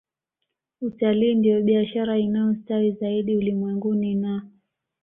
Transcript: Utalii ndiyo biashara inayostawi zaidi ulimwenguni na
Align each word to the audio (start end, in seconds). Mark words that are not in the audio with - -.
Utalii 0.81 1.35
ndiyo 1.35 1.61
biashara 1.61 2.17
inayostawi 2.17 2.91
zaidi 2.91 3.35
ulimwenguni 3.37 4.15
na 4.15 4.47